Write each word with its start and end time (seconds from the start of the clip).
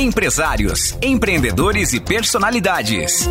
Empresários, 0.00 0.96
empreendedores 1.02 1.92
e 1.92 2.00
personalidades. 2.00 3.28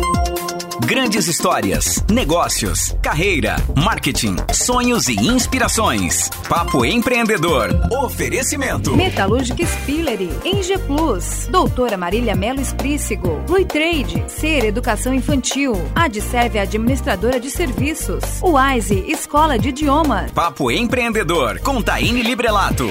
Grandes 0.86 1.26
histórias, 1.26 2.04
negócios, 2.08 2.94
carreira, 3.02 3.56
marketing, 3.74 4.36
sonhos 4.52 5.08
e 5.08 5.14
inspirações. 5.14 6.30
Papo 6.48 6.84
Empreendedor. 6.84 7.70
Oferecimento. 8.04 8.96
Metalúrgica 8.96 9.66
Spillery, 9.66 10.30
Eng 10.44 10.78
Plus, 10.86 11.48
Doutora 11.48 11.96
Marília 11.96 12.36
Melo 12.36 12.60
Esprícigo, 12.60 13.44
Rui 13.48 13.64
Trade, 13.64 14.22
Ser 14.28 14.64
Educação 14.64 15.12
Infantil, 15.12 15.72
Adserve 15.92 16.60
Administradora 16.60 17.40
de 17.40 17.50
Serviços, 17.50 18.22
Wise 18.40 19.04
Escola 19.08 19.58
de 19.58 19.70
Idiomas. 19.70 20.30
Papo 20.30 20.70
Empreendedor, 20.70 21.58
com 21.58 21.82
Taine 21.82 22.22
Librelato. 22.22 22.88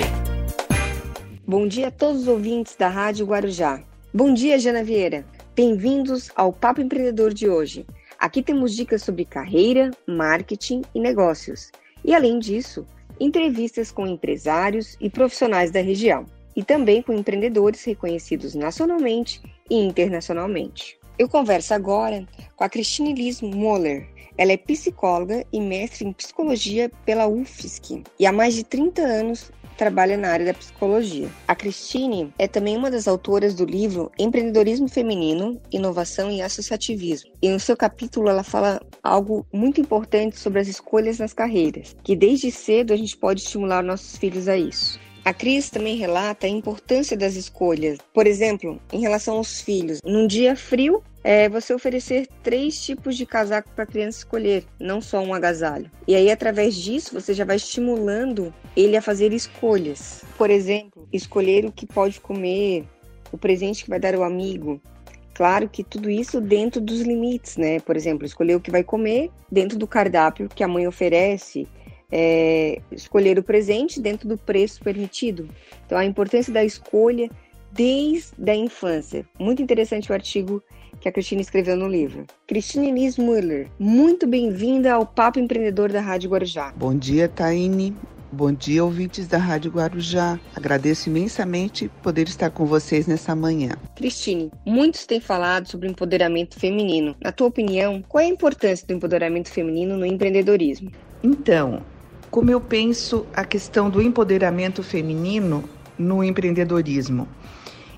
Bom 1.50 1.68
dia 1.68 1.88
a 1.88 1.91
todos 1.91 2.21
os 2.21 2.27
ouvintes 2.27 2.75
da 2.75 2.88
Rádio 2.89 3.25
Guarujá. 3.25 3.81
Bom 4.13 4.31
dia, 4.31 4.59
Jana 4.59 4.84
Vieira. 4.84 5.26
Bem-vindos 5.55 6.30
ao 6.35 6.53
Papo 6.53 6.80
Empreendedor 6.80 7.34
de 7.34 7.49
hoje. 7.49 7.88
Aqui 8.20 8.44
temos 8.44 8.76
dicas 8.76 9.02
sobre 9.02 9.26
carreira, 9.26 9.90
marketing 10.05 10.84
e 10.93 10.99
negócios. 10.99 11.71
E 12.05 12.13
além 12.13 12.38
disso, 12.38 12.85
entrevistas 13.20 13.91
com 13.91 14.05
empresários 14.05 14.95
e 15.02 15.09
profissionais 15.09 15.71
da 15.71 15.81
região, 15.81 16.27
e 16.55 16.63
também 16.63 17.02
com 17.02 17.13
empreendedores 17.13 17.84
reconhecidos 17.84 18.54
nacionalmente 18.54 19.41
e 19.71 19.76
internacionalmente. 19.76 20.99
Eu 21.18 21.27
converso 21.27 21.73
agora 21.73 22.27
com 22.55 22.63
a 22.63 22.70
Christine 22.70 23.16
Liz 23.16 23.41
Moller. 23.41 24.07
Ela 24.38 24.52
é 24.52 24.57
psicóloga 24.57 25.43
e 25.52 25.59
mestre 25.59 26.07
em 26.07 26.13
psicologia 26.13 26.91
pela 27.07 27.27
UFSC 27.27 28.04
e 28.20 28.27
há 28.27 28.31
mais 28.31 28.54
de 28.54 28.63
30 28.63 29.02
anos 29.02 29.52
trabalha 29.80 30.18
na 30.18 30.28
área 30.28 30.48
da 30.48 30.54
psicologia. 30.54 31.30
A 31.48 31.56
Cristine 31.56 32.34
é 32.38 32.50
também 32.50 32.76
uma 32.76 32.92
das 32.92 33.08
autoras 33.08 33.56
do 33.56 33.64
livro 33.64 34.12
Empreendedorismo 34.20 34.90
Feminino, 34.90 35.58
Inovação 35.72 36.30
e 36.30 36.42
Associativismo. 36.42 37.32
E 37.41 37.49
no 37.49 37.62
seu 37.62 37.77
capítulo 37.77 38.27
ela 38.27 38.44
fala 38.44 38.82
algo 39.02 39.48
muito 39.54 39.80
importante 39.80 40.38
sobre 40.38 40.60
as 40.60 40.68
escolhas 40.68 41.18
nas 41.18 41.32
carreiras, 41.32 41.96
que 42.04 42.13
desde 42.13 42.52
cedo 42.52 42.91
a 42.91 42.98
gente 42.98 43.16
pode 43.16 43.40
estimular 43.40 43.82
nossos 43.82 44.18
filhos 44.18 44.49
a 44.49 44.58
isso. 44.58 44.99
A 45.23 45.34
Cris 45.34 45.70
também 45.70 45.98
relata 45.98 46.48
a 46.48 46.49
importância 46.49 47.15
das 47.15 47.35
escolhas. 47.35 47.99
Por 48.13 48.25
exemplo, 48.25 48.79
em 48.91 49.01
relação 49.01 49.37
aos 49.37 49.62
filhos. 49.62 49.99
Num 50.03 50.25
dia 50.25 50.55
frio, 50.55 51.03
é 51.23 51.49
você 51.49 51.73
oferecer 51.73 52.27
três 52.41 52.81
tipos 52.81 53.17
de 53.17 53.25
casaco 53.25 53.70
para 53.75 53.84
a 53.84 53.87
criança 53.87 54.20
escolher, 54.20 54.63
não 54.79 55.01
só 55.01 55.20
um 55.21 55.34
agasalho. 55.34 55.91
E 56.07 56.15
aí, 56.15 56.31
através 56.31 56.75
disso, 56.75 57.13
você 57.13 57.34
já 57.34 57.43
vai 57.43 57.57
estimulando 57.57 58.53
ele 58.75 58.95
a 58.95 59.01
fazer 59.01 59.34
escolhas. 59.34 60.23
Por 60.37 60.49
exemplo, 60.49 61.07
escolher 61.12 61.65
o 61.65 61.71
que 61.71 61.85
pode 61.85 62.20
comer, 62.21 62.85
o 63.31 63.37
presente 63.37 63.84
que 63.84 63.90
vai 63.90 63.99
dar 63.99 64.16
ao 64.16 64.23
amigo. 64.23 64.81
Claro 65.34 65.69
que 65.69 65.85
tudo 65.85 66.09
isso 66.09 66.41
dentro 66.41 66.81
dos 66.81 67.00
limites, 67.00 67.56
né? 67.56 67.79
Por 67.79 67.95
exemplo, 67.95 68.25
escolher 68.25 68.56
o 68.56 68.59
que 68.59 68.72
vai 68.72 68.84
comer 68.84 69.31
dentro 69.50 69.78
do 69.78 69.88
cardápio 69.88 70.50
que 70.53 70.63
a 70.63 70.67
mãe 70.67 70.85
oferece, 70.85 71.66
é, 72.12 72.81
escolher 72.91 73.38
o 73.38 73.44
presente 73.44 74.00
dentro 74.00 74.28
do 74.28 74.38
preço 74.38 74.81
permitido. 74.81 75.47
Então, 75.85 75.97
a 75.97 76.06
importância 76.06 76.52
da 76.52 76.63
escolha 76.63 77.29
desde 77.72 78.50
a 78.50 78.56
infância. 78.56 79.25
Muito 79.40 79.62
interessante 79.62 80.12
o 80.12 80.13
artigo 80.13 80.63
que 81.00 81.07
a 81.07 81.12
Cristina 81.12 81.41
escreveu 81.41 81.78
no 81.78 81.88
livro. 81.88 82.25
Cristina 82.47 82.91
Liz 82.91 83.18
Muller, 83.18 83.69
muito 83.80 84.28
bem-vinda 84.28 84.94
ao 84.94 85.06
Papo 85.06 85.40
Empreendedor 85.40 85.91
da 85.91 86.02
Rádio 86.02 86.30
Guarujá. 86.30 86.74
Bom 86.75 86.96
dia, 86.96 87.28
Taine. 87.28 87.96
Bom 88.31 88.52
dia, 88.52 88.84
ouvintes 88.84 89.28
da 89.28 89.40
Rádio 89.40 89.72
Guarujá. 89.72 90.40
Agradeço 90.56 91.09
imensamente 91.09 91.90
poder 92.03 92.28
estar 92.28 92.52
com 92.52 92.63
vocês 92.63 93.07
nessa 93.07 93.35
manhã. 93.35 93.72
Cristine, 93.96 94.52
muitos 94.63 95.07
têm 95.07 95.19
falado 95.19 95.68
sobre 95.68 95.90
empoderamento 95.90 96.59
feminino. 96.59 97.16
Na 97.24 97.31
tua 97.31 97.47
opinião, 97.47 98.03
qual 98.07 98.24
é 98.24 98.25
a 98.25 98.30
importância 98.30 98.85
do 98.85 98.94
empoderamento 98.94 99.50
feminino 99.50 99.97
no 99.97 100.06
empreendedorismo? 100.06 100.91
Então, 101.24 101.81
como 102.31 102.51
eu 102.51 102.62
penso 102.62 103.25
a 103.34 103.44
questão 103.44 103.90
do 103.90 104.01
empoderamento 104.01 104.84
feminino 104.84 105.67
no 105.97 106.23
empreendedorismo? 106.23 107.28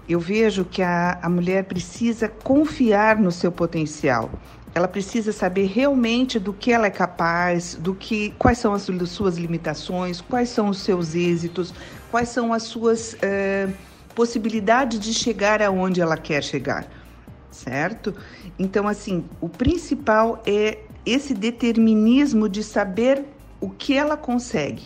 Eu 0.07 0.19
vejo 0.19 0.65
que 0.65 0.81
a, 0.81 1.19
a 1.21 1.29
mulher 1.29 1.65
precisa 1.65 2.27
confiar 2.27 3.17
no 3.17 3.31
seu 3.31 3.51
potencial. 3.51 4.31
Ela 4.73 4.87
precisa 4.87 5.33
saber 5.33 5.65
realmente 5.65 6.39
do 6.39 6.53
que 6.53 6.71
ela 6.71 6.87
é 6.87 6.89
capaz, 6.89 7.75
do 7.75 7.93
que, 7.93 8.31
quais 8.39 8.57
são 8.57 8.73
as 8.73 8.87
suas 9.07 9.37
limitações, 9.37 10.21
quais 10.21 10.49
são 10.49 10.69
os 10.69 10.79
seus 10.79 11.13
êxitos, 11.13 11.73
quais 12.09 12.29
são 12.29 12.53
as 12.53 12.63
suas 12.63 13.17
eh, 13.21 13.67
possibilidades 14.15 14.97
de 14.99 15.13
chegar 15.13 15.61
aonde 15.61 15.99
ela 15.99 16.15
quer 16.15 16.41
chegar, 16.41 16.87
certo? 17.49 18.15
Então, 18.57 18.87
assim, 18.87 19.25
o 19.41 19.49
principal 19.49 20.41
é 20.45 20.79
esse 21.05 21.33
determinismo 21.33 22.47
de 22.47 22.63
saber 22.63 23.25
o 23.61 23.69
que 23.69 23.95
ela 23.95 24.17
consegue. 24.17 24.83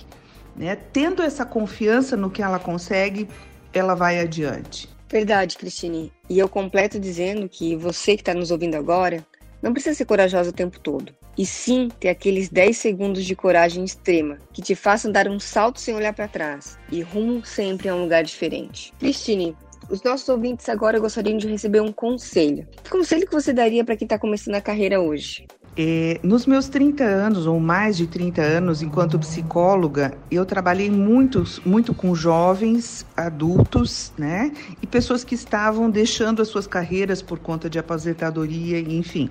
Né? 0.56 0.76
Tendo 0.76 1.24
essa 1.24 1.46
confiança 1.46 2.16
no 2.16 2.30
que 2.30 2.44
ela 2.44 2.60
consegue, 2.60 3.28
ela 3.74 3.96
vai 3.96 4.20
adiante. 4.20 4.88
Verdade, 5.10 5.58
Cristine. 5.58 6.12
E 6.30 6.38
eu 6.38 6.50
completo 6.50 7.00
dizendo 7.00 7.48
que 7.48 7.76
você 7.76 8.16
que 8.16 8.22
está 8.22 8.34
nos 8.34 8.52
ouvindo 8.52 8.76
agora 8.76 9.26
não 9.62 9.74
precisa 9.74 9.96
ser 9.96 10.06
corajosa 10.06 10.50
o 10.50 10.54
tempo 10.54 10.80
todo. 10.80 11.14
E 11.38 11.46
sim 11.46 11.90
ter 12.00 12.10
aqueles 12.10 12.50
10 12.50 12.78
segundos 12.78 13.26
de 13.26 13.36
coragem 13.36 13.84
extrema 13.84 14.38
que 14.54 14.62
te 14.62 14.76
façam 14.76 15.12
dar 15.12 15.28
um 15.28 15.40
salto 15.40 15.80
sem 15.80 15.96
olhar 15.96 16.14
para 16.14 16.28
trás 16.28 16.78
e 16.92 17.02
rumo 17.02 17.46
sempre 17.46 17.90
a 17.90 17.96
um 17.96 18.04
lugar 18.04 18.24
diferente. 18.24 18.94
Cristine, 19.00 19.56
os 19.90 20.02
nossos 20.02 20.28
ouvintes 20.30 20.68
agora 20.70 21.00
gostariam 21.00 21.38
de 21.38 21.48
receber 21.48 21.82
um 21.82 21.92
conselho. 21.92 22.68
Que 22.84 22.90
conselho 22.90 23.28
que 23.28 23.34
você 23.34 23.52
daria 23.52 23.84
para 23.84 23.98
quem 23.98 24.06
está 24.06 24.18
começando 24.18 24.56
a 24.56 24.62
carreira 24.62 25.02
hoje? 25.02 25.46
É, 25.78 26.22
nos 26.24 26.46
meus 26.46 26.70
30 26.70 27.04
anos, 27.04 27.46
ou 27.46 27.60
mais 27.60 27.98
de 27.98 28.08
30 28.08 28.42
anos, 28.42 28.82
enquanto 28.82 29.20
psicóloga, 29.20 30.18
eu 30.32 30.46
trabalhei 30.46 30.90
muito, 30.90 31.44
muito 31.66 31.94
com 31.94 32.16
jovens, 32.16 33.06
adultos, 33.16 34.14
né? 34.18 34.54
E 34.82 34.88
pessoas 34.88 35.26
que 35.26 35.36
estavam 35.36 35.90
deixando 35.90 36.42
as 36.42 36.48
suas 36.48 36.66
carreiras 36.66 37.22
por 37.22 37.40
conta 37.40 37.70
de 37.70 37.78
aposentadoria, 37.78 38.80
enfim. 38.80 39.30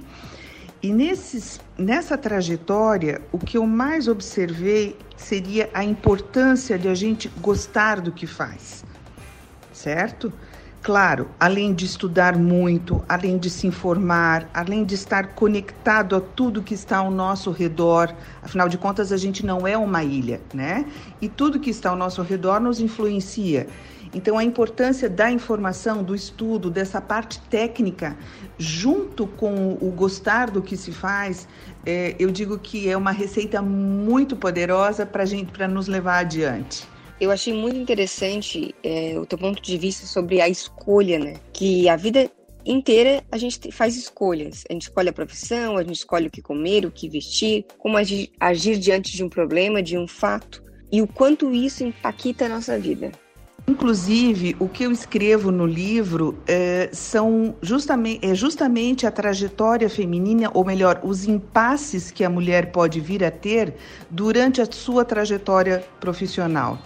E 0.83 0.93
nesses, 0.93 1.63
nessa 1.79 2.19
trajetória, 2.19 3.23
o 3.33 3.39
que 3.39 3.57
eu 3.57 3.67
mais 3.67 4.07
observei 4.07 4.99
seria 5.17 5.71
a 5.73 5.83
importância 5.83 6.79
de 6.79 6.89
a 6.89 6.95
gente 6.95 7.27
gostar 7.41 8.03
do 8.03 8.13
que 8.13 8.27
faz, 8.27 8.85
certo? 9.73 10.31
Claro, 10.85 11.31
além 11.41 11.73
de 11.73 11.87
estudar 11.87 12.37
muito, 12.37 13.03
além 13.09 13.39
de 13.39 13.49
se 13.49 13.67
informar, 13.67 14.51
além 14.53 14.85
de 14.85 14.95
estar 14.95 15.29
conectado 15.29 16.15
a 16.15 16.21
tudo 16.21 16.63
que 16.63 16.75
está 16.75 16.99
ao 16.99 17.11
nosso 17.11 17.51
redor, 17.51 18.15
afinal 18.43 18.69
de 18.69 18.77
contas 18.77 19.11
a 19.11 19.17
gente 19.17 19.47
não 19.47 19.67
é 19.67 19.79
uma 19.79 20.05
ilha, 20.05 20.43
né? 20.53 20.85
E 21.23 21.27
tudo 21.27 21.59
que 21.59 21.71
está 21.71 21.89
ao 21.89 21.97
nosso 21.97 22.21
redor 22.21 22.61
nos 22.61 22.81
influencia. 22.81 23.67
Então, 24.13 24.37
a 24.37 24.45
importância 24.45 25.09
da 25.09 25.31
informação, 25.31 26.03
do 26.03 26.15
estudo, 26.15 26.69
dessa 26.71 27.01
parte 27.01 27.41
técnica, 27.49 28.19
junto 28.59 29.27
com 29.27 29.79
o 29.81 29.91
gostar 29.91 30.51
do 30.51 30.61
que 30.61 30.77
se 30.77 30.93
faz, 30.93 31.49
é, 31.87 32.15
eu 32.19 32.31
digo 32.31 32.59
que 32.59 32.91
é 32.91 32.97
uma 32.97 33.11
receita 33.11 33.63
muito 33.63 34.37
poderosa 34.37 35.07
para 35.07 35.25
gente, 35.25 35.51
para 35.51 35.67
nos 35.67 35.89
levar 35.89 36.19
adiante. 36.19 36.94
Eu 37.21 37.31
achei 37.31 37.55
muito 37.55 37.77
interessante 37.77 38.75
é, 38.83 39.17
o 39.19 39.25
teu 39.25 39.39
ponto 39.39 39.63
de 39.63 39.79
vista 39.79 40.07
sobre 40.07 40.41
a 40.41 40.49
escolha, 40.49 41.19
né? 41.19 41.35
Que 41.53 41.89
a 41.89 41.97
vida 41.97 42.29
inteira 42.67 43.23
a 43.31 43.39
gente 43.39 43.71
faz 43.71 43.97
escolhas. 43.97 44.65
A 44.69 44.73
gente 44.73 44.83
escolhe 44.83 45.09
a 45.09 45.13
profissão, 45.13 45.77
a 45.77 45.83
gente 45.83 45.97
escolhe 45.97 46.27
o 46.27 46.31
que 46.31 46.43
comer, 46.43 46.85
o 46.85 46.91
que 46.91 47.09
vestir, 47.09 47.67
como 47.79 47.97
agir, 47.97 48.31
agir 48.41 48.79
diante 48.79 49.13
de 49.15 49.23
um 49.23 49.29
problema, 49.29 49.83
de 49.83 49.97
um 49.97 50.09
fato, 50.09 50.63
e 50.91 51.01
o 51.01 51.07
quanto 51.07 51.53
isso 51.53 51.85
impacta 51.85 52.47
a 52.47 52.49
nossa 52.49 52.79
vida. 52.79 53.13
Inclusive, 53.67 54.55
o 54.59 54.69
que 54.69 54.85
eu 54.85 54.93
escrevo 54.93 55.51
no 55.51 55.65
livro 55.65 56.37
é, 56.47 56.91
são 56.93 57.57
justamente, 57.63 58.27
é 58.27 58.35
justamente 58.35 59.07
a 59.07 59.11
trajetória 59.11 59.89
feminina, 59.89 60.51
ou 60.53 60.65
melhor, 60.65 61.01
os 61.03 61.27
impasses 61.27 62.11
que 62.11 62.25
a 62.25 62.29
mulher 62.29 62.73
pode 62.73 63.01
vir 63.01 63.25
a 63.25 63.31
ter 63.31 63.75
durante 64.11 64.61
a 64.61 64.67
sua 64.71 65.03
trajetória 65.03 65.83
profissional 65.99 66.79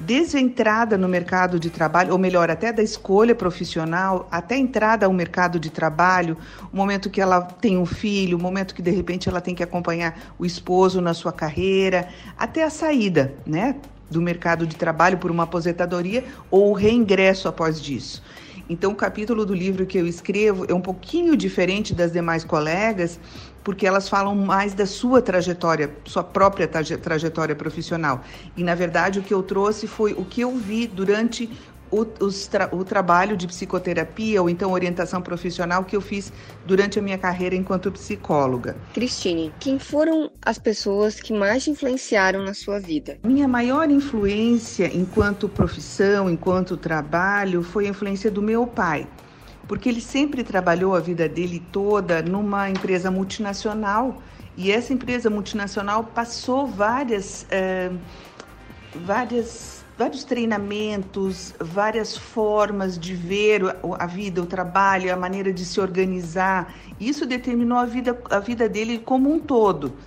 desde 0.00 0.38
a 0.38 0.40
entrada 0.40 0.96
no 0.96 1.06
mercado 1.06 1.60
de 1.60 1.68
trabalho, 1.68 2.12
ou 2.12 2.18
melhor, 2.18 2.50
até 2.50 2.72
da 2.72 2.82
escolha 2.82 3.34
profissional, 3.34 4.26
até 4.30 4.54
a 4.54 4.58
entrada 4.58 5.04
ao 5.04 5.12
mercado 5.12 5.60
de 5.60 5.68
trabalho, 5.68 6.38
o 6.72 6.76
momento 6.76 7.10
que 7.10 7.20
ela 7.20 7.42
tem 7.42 7.76
um 7.76 7.84
filho, 7.84 8.38
o 8.38 8.40
momento 8.40 8.74
que 8.74 8.80
de 8.80 8.90
repente 8.90 9.28
ela 9.28 9.40
tem 9.40 9.54
que 9.54 9.62
acompanhar 9.62 10.18
o 10.38 10.46
esposo 10.46 11.00
na 11.00 11.12
sua 11.12 11.32
carreira, 11.32 12.08
até 12.38 12.64
a 12.64 12.70
saída, 12.70 13.34
né? 13.46 13.76
Do 14.10 14.22
mercado 14.22 14.66
de 14.66 14.74
trabalho 14.74 15.18
por 15.18 15.30
uma 15.30 15.44
aposentadoria 15.44 16.24
ou 16.50 16.70
o 16.70 16.72
reingresso 16.72 17.46
após 17.46 17.80
disso. 17.80 18.22
Então, 18.72 18.92
o 18.92 18.94
capítulo 18.94 19.44
do 19.44 19.52
livro 19.52 19.84
que 19.84 19.98
eu 19.98 20.06
escrevo 20.06 20.64
é 20.68 20.72
um 20.72 20.80
pouquinho 20.80 21.36
diferente 21.36 21.92
das 21.92 22.12
demais 22.12 22.44
colegas, 22.44 23.18
porque 23.64 23.84
elas 23.84 24.08
falam 24.08 24.32
mais 24.36 24.74
da 24.74 24.86
sua 24.86 25.20
trajetória, 25.20 25.98
sua 26.06 26.22
própria 26.22 26.68
trajetória 26.68 27.56
profissional. 27.56 28.22
E, 28.56 28.62
na 28.62 28.76
verdade, 28.76 29.18
o 29.18 29.24
que 29.24 29.34
eu 29.34 29.42
trouxe 29.42 29.88
foi 29.88 30.12
o 30.12 30.24
que 30.24 30.42
eu 30.42 30.56
vi 30.56 30.86
durante 30.86 31.50
o, 31.90 32.04
tra 32.04 32.68
o, 32.72 32.84
trabalho 32.84 33.36
de 33.36 33.46
psicoterapia 33.46 34.40
ou 34.40 34.48
então 34.48 34.72
orientação 34.72 35.20
profissional 35.20 35.84
que 35.84 35.96
eu 35.96 36.00
fiz 36.00 36.32
durante 36.64 36.98
a 36.98 37.02
minha 37.02 37.18
carreira 37.18 37.56
enquanto 37.56 37.90
psicóloga. 37.90 38.76
Cristine, 38.94 39.52
quem 39.58 39.78
foram 39.78 40.30
as 40.42 40.58
pessoas 40.58 41.20
que 41.20 41.32
mais 41.32 41.66
influenciaram 41.66 42.44
na 42.44 42.54
sua 42.54 42.78
vida? 42.78 43.18
Minha 43.24 43.48
maior 43.48 43.90
influência 43.90 44.90
enquanto 44.94 45.48
profissão, 45.48 46.30
enquanto 46.30 46.76
trabalho, 46.76 47.62
foi 47.62 47.86
a 47.86 47.90
influência 47.90 48.30
do 48.30 48.40
meu 48.40 48.66
pai. 48.66 49.06
Porque 49.66 49.88
ele 49.88 50.00
sempre 50.00 50.42
trabalhou 50.42 50.94
a 50.94 51.00
vida 51.00 51.28
dele 51.28 51.62
toda 51.72 52.22
numa 52.22 52.70
empresa 52.70 53.10
multinacional 53.10 54.20
e 54.56 54.70
essa 54.70 54.92
empresa 54.92 55.30
multinacional 55.30 56.04
passou 56.04 56.66
várias, 56.66 57.46
eh, 57.50 57.90
várias 58.94 59.79
vários 60.00 60.24
treinamentos, 60.24 61.52
várias 61.60 62.16
formas 62.16 62.98
de 62.98 63.14
ver 63.14 63.60
a 63.98 64.06
vida, 64.06 64.40
o 64.40 64.46
trabalho, 64.46 65.12
a 65.12 65.16
maneira 65.16 65.52
de 65.52 65.62
se 65.62 65.78
organizar. 65.78 66.74
Isso 66.98 67.26
determinou 67.26 67.76
a 67.76 67.84
vida, 67.84 68.18
a 68.30 68.38
vida 68.38 68.66
dele 68.66 68.98
como 68.98 69.30
um 69.30 69.38
todo. 69.38 69.98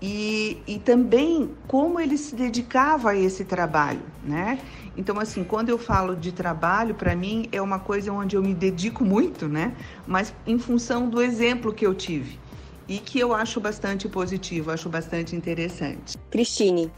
E, 0.00 0.62
e 0.66 0.78
também 0.78 1.54
como 1.66 2.00
ele 2.00 2.16
se 2.16 2.34
dedicava 2.34 3.10
a 3.10 3.16
esse 3.16 3.44
trabalho, 3.44 4.00
né? 4.22 4.58
Então, 4.96 5.20
assim, 5.20 5.44
quando 5.44 5.68
eu 5.68 5.76
falo 5.76 6.16
de 6.16 6.32
trabalho, 6.32 6.94
para 6.94 7.14
mim 7.14 7.46
é 7.52 7.60
uma 7.60 7.78
coisa 7.78 8.10
onde 8.10 8.34
eu 8.34 8.42
me 8.42 8.54
dedico 8.54 9.04
muito, 9.04 9.48
né? 9.48 9.76
Mas 10.06 10.32
em 10.46 10.58
função 10.58 11.10
do 11.10 11.20
exemplo 11.20 11.74
que 11.74 11.86
eu 11.86 11.94
tive 11.94 12.40
e 12.88 12.98
que 12.98 13.20
eu 13.20 13.34
acho 13.34 13.60
bastante 13.60 14.08
positivo, 14.08 14.70
acho 14.70 14.88
bastante 14.88 15.36
interessante. 15.36 16.16
Cristine, 16.30 16.90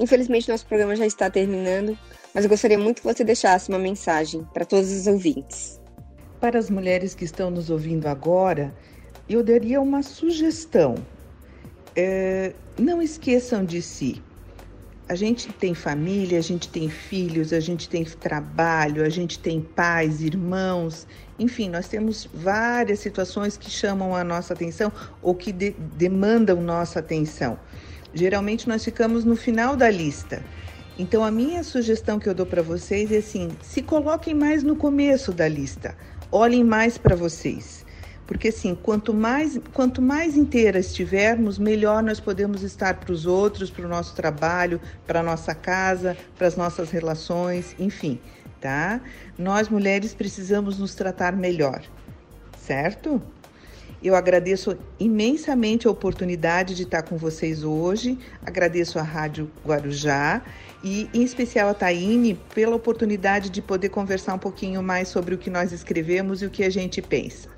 Infelizmente, 0.00 0.48
nosso 0.48 0.64
programa 0.64 0.96
já 0.96 1.04
está 1.04 1.28
terminando, 1.28 1.96
mas 2.34 2.44
eu 2.44 2.48
gostaria 2.48 2.78
muito 2.78 3.02
que 3.02 3.06
você 3.06 3.22
deixasse 3.22 3.68
uma 3.68 3.78
mensagem 3.78 4.42
para 4.54 4.64
todos 4.64 4.90
os 4.90 5.06
ouvintes. 5.06 5.78
Para 6.40 6.58
as 6.58 6.70
mulheres 6.70 7.14
que 7.14 7.26
estão 7.26 7.50
nos 7.50 7.68
ouvindo 7.68 8.06
agora, 8.06 8.74
eu 9.28 9.44
daria 9.44 9.78
uma 9.78 10.02
sugestão. 10.02 10.94
É, 11.94 12.54
não 12.78 13.02
esqueçam 13.02 13.62
de 13.62 13.82
si. 13.82 14.22
A 15.06 15.14
gente 15.14 15.52
tem 15.52 15.74
família, 15.74 16.38
a 16.38 16.42
gente 16.42 16.68
tem 16.68 16.88
filhos, 16.88 17.52
a 17.52 17.60
gente 17.60 17.86
tem 17.86 18.02
trabalho, 18.04 19.04
a 19.04 19.08
gente 19.10 19.38
tem 19.38 19.60
pais, 19.60 20.22
irmãos, 20.22 21.06
enfim, 21.38 21.68
nós 21.68 21.88
temos 21.88 22.28
várias 22.32 23.00
situações 23.00 23.56
que 23.56 23.68
chamam 23.68 24.14
a 24.14 24.22
nossa 24.22 24.54
atenção 24.54 24.90
ou 25.20 25.34
que 25.34 25.52
de 25.52 25.72
demandam 25.72 26.62
nossa 26.62 27.00
atenção. 27.00 27.58
Geralmente 28.12 28.68
nós 28.68 28.84
ficamos 28.84 29.24
no 29.24 29.36
final 29.36 29.76
da 29.76 29.90
lista. 29.90 30.42
Então 30.98 31.24
a 31.24 31.30
minha 31.30 31.62
sugestão 31.62 32.18
que 32.18 32.28
eu 32.28 32.34
dou 32.34 32.46
para 32.46 32.62
vocês 32.62 33.10
é 33.12 33.18
assim: 33.18 33.48
se 33.62 33.82
coloquem 33.82 34.34
mais 34.34 34.62
no 34.62 34.76
começo 34.76 35.32
da 35.32 35.48
lista. 35.48 35.96
Olhem 36.30 36.62
mais 36.62 36.98
para 36.98 37.16
vocês. 37.16 37.86
Porque 38.26 38.48
assim, 38.48 38.76
quanto 38.76 39.12
mais, 39.12 39.58
quanto 39.72 40.00
mais 40.00 40.36
inteiras 40.36 40.86
estivermos, 40.86 41.58
melhor 41.58 42.00
nós 42.00 42.20
podemos 42.20 42.62
estar 42.62 42.94
para 43.00 43.12
os 43.12 43.26
outros, 43.26 43.70
para 43.70 43.84
o 43.84 43.88
nosso 43.88 44.14
trabalho, 44.14 44.80
para 45.04 45.18
a 45.18 45.22
nossa 45.22 45.52
casa, 45.52 46.16
para 46.38 46.46
as 46.46 46.56
nossas 46.56 46.90
relações, 46.92 47.74
enfim, 47.76 48.20
tá? 48.60 49.00
Nós 49.36 49.68
mulheres 49.68 50.14
precisamos 50.14 50.78
nos 50.78 50.94
tratar 50.94 51.34
melhor, 51.34 51.82
certo? 52.56 53.20
Eu 54.02 54.14
agradeço 54.14 54.78
imensamente 54.98 55.86
a 55.86 55.90
oportunidade 55.90 56.74
de 56.74 56.84
estar 56.84 57.02
com 57.02 57.18
vocês 57.18 57.62
hoje, 57.62 58.18
agradeço 58.44 58.98
a 58.98 59.02
Rádio 59.02 59.50
Guarujá 59.64 60.40
e, 60.82 61.06
em 61.12 61.22
especial, 61.22 61.68
a 61.68 61.74
Taine 61.74 62.38
pela 62.54 62.74
oportunidade 62.74 63.50
de 63.50 63.60
poder 63.60 63.90
conversar 63.90 64.34
um 64.34 64.38
pouquinho 64.38 64.82
mais 64.82 65.08
sobre 65.08 65.34
o 65.34 65.38
que 65.38 65.50
nós 65.50 65.70
escrevemos 65.70 66.40
e 66.40 66.46
o 66.46 66.50
que 66.50 66.64
a 66.64 66.70
gente 66.70 67.02
pensa. 67.02 67.50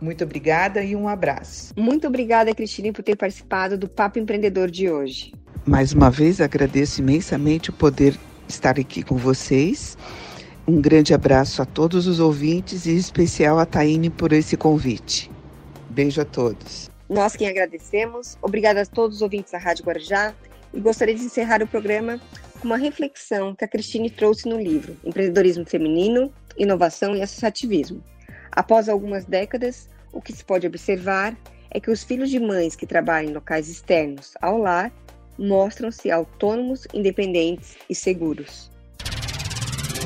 Muito 0.00 0.22
obrigada 0.22 0.84
e 0.84 0.94
um 0.94 1.08
abraço. 1.08 1.74
Muito 1.76 2.06
obrigada, 2.06 2.54
Cristine, 2.54 2.92
por 2.92 3.02
ter 3.02 3.16
participado 3.16 3.76
do 3.76 3.88
Papo 3.88 4.20
Empreendedor 4.20 4.70
de 4.70 4.88
hoje. 4.88 5.34
Mais 5.66 5.92
uma 5.92 6.10
vez, 6.10 6.40
agradeço 6.40 7.00
imensamente 7.00 7.70
o 7.70 7.72
poder 7.72 8.16
estar 8.48 8.78
aqui 8.78 9.02
com 9.02 9.16
vocês. 9.16 9.98
Um 10.66 10.80
grande 10.80 11.12
abraço 11.12 11.60
a 11.60 11.66
todos 11.66 12.06
os 12.06 12.20
ouvintes 12.20 12.86
e 12.86 12.92
em 12.92 12.96
especial 12.96 13.58
a 13.58 13.66
Taine 13.66 14.08
por 14.08 14.32
esse 14.32 14.56
convite. 14.56 15.30
Beijo 15.90 16.20
a 16.20 16.24
todos. 16.24 16.88
Nós 17.08 17.34
quem 17.34 17.48
agradecemos. 17.48 18.38
Obrigada 18.40 18.82
a 18.82 18.86
todos 18.86 19.16
os 19.16 19.22
ouvintes 19.22 19.50
da 19.50 19.58
Rádio 19.58 19.84
Guarujá. 19.84 20.32
E 20.72 20.80
gostaria 20.80 21.14
de 21.14 21.24
encerrar 21.24 21.62
o 21.62 21.66
programa 21.66 22.20
com 22.60 22.66
uma 22.66 22.76
reflexão 22.76 23.54
que 23.56 23.64
a 23.64 23.68
Cristine 23.68 24.08
trouxe 24.08 24.48
no 24.48 24.56
livro 24.56 24.96
Empreendedorismo 25.04 25.66
Feminino, 25.66 26.32
Inovação 26.56 27.16
e 27.16 27.22
Associativismo. 27.22 28.02
Após 28.52 28.88
algumas 28.88 29.24
décadas, 29.24 29.88
o 30.12 30.22
que 30.22 30.32
se 30.32 30.44
pode 30.44 30.66
observar 30.66 31.36
é 31.72 31.80
que 31.80 31.90
os 31.90 32.04
filhos 32.04 32.30
de 32.30 32.38
mães 32.38 32.76
que 32.76 32.86
trabalham 32.86 33.30
em 33.30 33.34
locais 33.34 33.68
externos 33.68 34.34
ao 34.40 34.58
lar 34.58 34.92
mostram-se 35.36 36.10
autônomos, 36.10 36.86
independentes 36.94 37.76
e 37.88 37.94
seguros. 37.94 38.69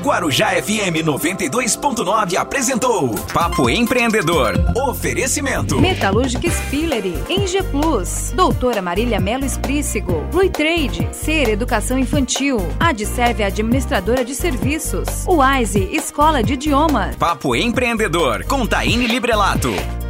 Guarujá 0.01 0.49
FM 0.61 1.03
92.9 1.03 2.35
apresentou 2.37 3.15
Papo 3.33 3.69
Empreendedor. 3.69 4.53
Oferecimento. 4.87 5.79
Metalúrgica 5.79 6.49
Spillery, 6.49 7.15
Eng 7.29 7.45
Plus, 7.71 8.31
Doutora 8.35 8.81
Marília 8.81 9.19
Melo 9.19 9.45
Esprícigo, 9.45 10.21
Blue 10.31 10.49
Trade, 10.49 11.09
Ser 11.11 11.49
Educação 11.49 11.97
Infantil, 11.97 12.57
Adserve 12.79 13.43
Administradora 13.43 14.23
de 14.23 14.35
Serviços, 14.35 15.25
Wise 15.27 15.89
Escola 15.91 16.43
de 16.43 16.53
Idiomas. 16.53 17.15
Papo 17.15 17.55
Empreendedor 17.55 18.43
com 18.45 18.65
Taine 18.65 19.07
Librelato. 19.07 20.04